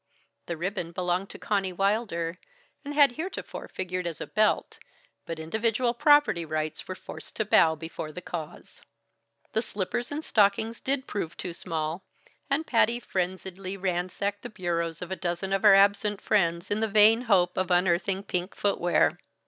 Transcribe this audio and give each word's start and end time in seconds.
The 0.47 0.57
ribbon 0.57 0.93
belonged 0.93 1.29
to 1.29 1.37
Conny 1.37 1.71
Wilder, 1.71 2.39
and 2.83 2.95
had 2.95 3.11
heretofore 3.11 3.67
figured 3.67 4.07
as 4.07 4.19
a 4.19 4.25
belt; 4.25 4.79
but 5.27 5.37
individual 5.37 5.93
property 5.93 6.43
rights 6.43 6.87
were 6.87 6.95
forced 6.95 7.35
to 7.35 7.45
bow 7.45 7.75
before 7.75 8.11
the 8.11 8.19
cause. 8.19 8.81
The 9.53 9.61
slippers 9.61 10.11
and 10.11 10.23
stockings 10.23 10.81
did 10.81 11.05
prove 11.05 11.37
too 11.37 11.53
small, 11.53 12.03
and 12.49 12.65
Patty 12.65 12.99
frenziedly 12.99 13.77
ransacked 13.77 14.41
the 14.41 14.49
bureaus 14.49 15.03
of 15.03 15.11
a 15.11 15.15
dozen 15.15 15.53
of 15.53 15.61
her 15.61 15.75
absent 15.75 16.19
friends 16.19 16.71
in 16.71 16.79
the 16.79 16.87
vain 16.87 17.21
hope 17.21 17.55
of 17.55 17.69
unearthing 17.69 18.23
pink 18.23 18.55
footwear. 18.55 19.19